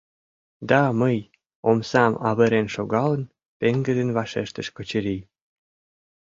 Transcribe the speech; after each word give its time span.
—Да, 0.69 0.81
мый!— 1.01 1.17
омсам 1.69 2.13
авырен 2.29 2.67
шогалын, 2.75 3.23
пеҥгыдын 3.59 4.09
вашештыш 4.17 4.67
Качырий. 4.75 5.21